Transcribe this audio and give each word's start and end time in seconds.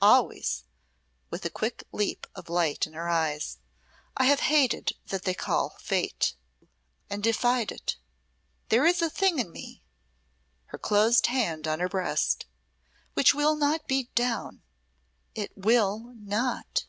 Always," 0.00 0.64
with 1.28 1.46
quick 1.52 1.84
leap 1.92 2.26
of 2.34 2.48
light 2.48 2.86
in 2.86 2.94
her 2.94 3.10
eyes, 3.10 3.58
"I 4.16 4.24
have 4.24 4.40
hated 4.40 4.92
that 5.08 5.24
they 5.24 5.34
call 5.34 5.76
Fate, 5.82 6.34
and 7.10 7.22
defied 7.22 7.70
it. 7.70 7.96
There 8.70 8.86
is 8.86 9.02
a 9.02 9.10
thing 9.10 9.38
in 9.38 9.52
me," 9.52 9.82
her 10.68 10.78
closed 10.78 11.26
hand 11.26 11.68
on 11.68 11.78
her 11.80 11.90
breast, 11.90 12.46
"which 13.12 13.34
will 13.34 13.54
not 13.54 13.86
be 13.86 14.04
beat 14.04 14.14
down! 14.14 14.62
It 15.34 15.52
will 15.58 16.14
not. 16.16 16.86